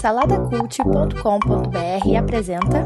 [0.00, 2.84] Saladacult.com.br apresenta.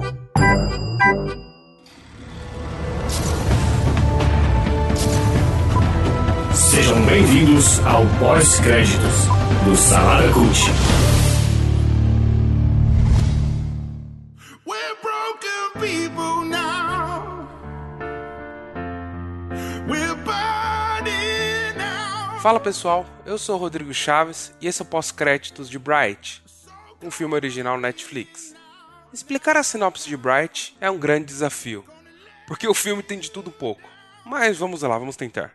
[6.55, 9.25] Sejam bem-vindos ao pós-créditos
[9.65, 10.59] do Salada Cult.
[14.67, 17.49] We're broken people now.
[19.89, 22.43] We're burning out.
[22.43, 26.43] Fala pessoal, eu sou o Rodrigo Chaves e esse é o pós-créditos de Bright,
[27.03, 28.55] um filme original Netflix.
[29.13, 31.85] Explicar a sinopse de Bright é um grande desafio,
[32.47, 33.89] porque o filme tem de tudo pouco,
[34.25, 35.53] mas vamos lá, vamos tentar.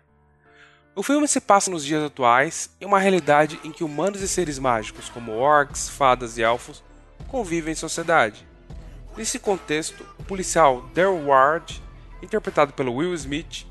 [0.96, 4.60] O filme se passa nos dias atuais, em uma realidade em que humanos e seres
[4.60, 6.84] mágicos, como orcs, fadas e elfos,
[7.28, 8.46] convivem em sociedade.
[9.16, 11.82] Nesse contexto, o policial Daryl Ward,
[12.22, 13.66] interpretado pelo Will Smith,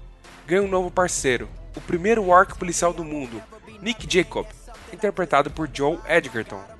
[0.46, 3.42] ganha um novo parceiro, o primeiro orc policial do mundo,
[3.80, 4.46] Nick Jacob,
[4.92, 6.79] interpretado por Joe Edgerton.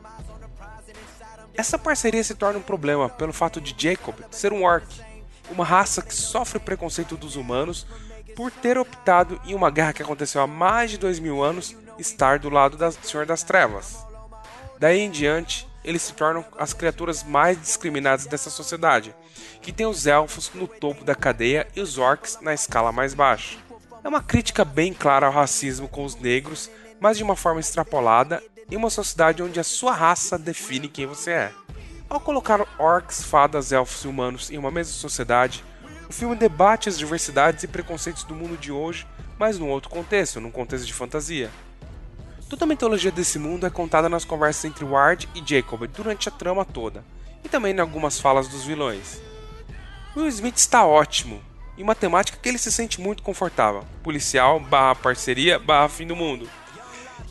[1.61, 4.87] Essa parceria se torna um problema pelo fato de Jacob ser um orc,
[5.51, 7.87] uma raça que sofre preconceito dos humanos
[8.35, 12.39] por ter optado em uma guerra que aconteceu há mais de dois mil anos estar
[12.39, 14.07] do lado do Senhor das Trevas.
[14.79, 19.15] Daí em diante, eles se tornam as criaturas mais discriminadas dessa sociedade,
[19.61, 23.59] que tem os elfos no topo da cadeia e os orcs na escala mais baixa.
[24.03, 28.43] É uma crítica bem clara ao racismo com os negros, mas de uma forma extrapolada
[28.71, 31.53] em uma sociedade onde a sua raça define quem você é.
[32.09, 35.65] Ao colocar orcs, fadas, elfos e humanos em uma mesma sociedade,
[36.09, 39.07] o filme debate as diversidades e preconceitos do mundo de hoje,
[39.39, 41.51] mas num outro contexto, num contexto de fantasia.
[42.49, 46.33] Toda a mitologia desse mundo é contada nas conversas entre Ward e Jacob durante a
[46.33, 47.05] trama toda,
[47.45, 49.21] e também em algumas falas dos vilões.
[50.17, 51.41] Will Smith está ótimo,
[51.79, 56.17] em uma temática que ele se sente muito confortável, policial, barra parceria, barra fim do
[56.17, 56.51] mundo.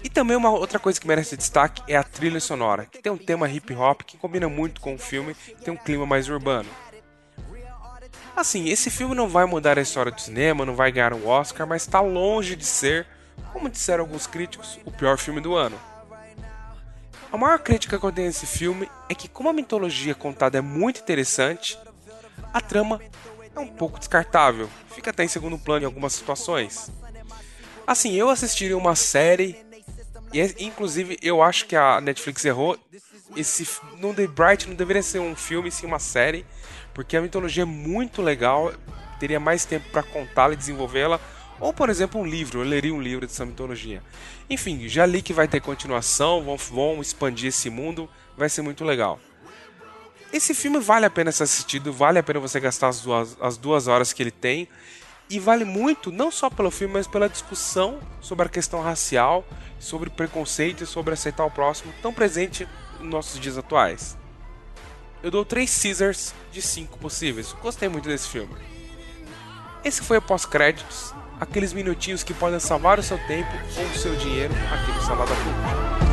[0.03, 3.17] E também uma outra coisa que merece destaque é a trilha sonora, que tem um
[3.17, 6.69] tema hip hop que combina muito com o filme e tem um clima mais urbano.
[8.36, 11.68] Assim, esse filme não vai mudar a história do cinema, não vai ganhar um Oscar,
[11.68, 13.06] mas está longe de ser,
[13.51, 15.78] como disseram alguns críticos, o pior filme do ano.
[17.31, 20.57] A maior crítica que eu tenho a esse filme é que, como a mitologia contada
[20.57, 21.78] é muito interessante,
[22.53, 23.00] a trama
[23.56, 26.90] é um pouco descartável, fica até em segundo plano em algumas situações.
[27.85, 29.63] Assim, eu assistiria uma série,
[30.34, 32.78] e inclusive eu acho que a Netflix errou.
[33.35, 33.67] Esse
[33.97, 36.45] no The Bright não deveria ser um filme, sim uma série,
[36.94, 38.73] porque a mitologia é muito legal,
[39.19, 41.19] teria mais tempo para contá-la e desenvolvê-la.
[41.59, 44.01] Ou, por exemplo, um livro, eu leria um livro dessa mitologia.
[44.50, 48.85] Enfim, já li que vai ter continuação, vão, vão expandir esse mundo, vai ser muito
[48.85, 49.19] legal.
[50.31, 53.57] Esse filme vale a pena ser assistido, vale a pena você gastar as duas, as
[53.57, 54.69] duas horas que ele tem.
[55.29, 59.45] E vale muito, não só pelo filme, mas pela discussão sobre a questão racial,
[59.79, 62.67] sobre preconceito e sobre aceitar o próximo, tão presente
[63.00, 64.17] nos nossos dias atuais.
[65.22, 67.53] Eu dou 3 Caesars de 5 possíveis.
[67.62, 68.56] Gostei muito desse filme.
[69.84, 74.16] Esse foi o pós-créditos, aqueles minutinhos que podem salvar o seu tempo ou o seu
[74.16, 76.09] dinheiro aqui no Salada Pública.